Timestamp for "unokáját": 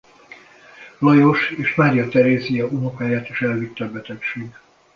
2.67-3.29